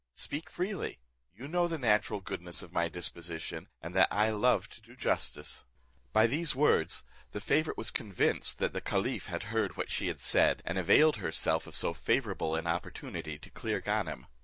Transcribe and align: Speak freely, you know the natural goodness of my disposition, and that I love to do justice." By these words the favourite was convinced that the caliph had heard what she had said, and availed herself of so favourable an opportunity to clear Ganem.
Speak 0.15 0.49
freely, 0.49 0.97
you 1.31 1.47
know 1.47 1.67
the 1.67 1.77
natural 1.77 2.21
goodness 2.21 2.63
of 2.63 2.71
my 2.71 2.89
disposition, 2.89 3.67
and 3.83 3.93
that 3.93 4.07
I 4.09 4.31
love 4.31 4.67
to 4.69 4.81
do 4.81 4.95
justice." 4.95 5.63
By 6.11 6.25
these 6.25 6.55
words 6.55 7.03
the 7.33 7.39
favourite 7.39 7.77
was 7.77 7.91
convinced 7.91 8.57
that 8.57 8.73
the 8.73 8.81
caliph 8.81 9.27
had 9.27 9.43
heard 9.53 9.77
what 9.77 9.91
she 9.91 10.07
had 10.07 10.19
said, 10.19 10.63
and 10.65 10.79
availed 10.79 11.17
herself 11.17 11.67
of 11.67 11.75
so 11.75 11.93
favourable 11.93 12.55
an 12.55 12.65
opportunity 12.65 13.37
to 13.37 13.51
clear 13.51 13.79
Ganem. 13.79 14.25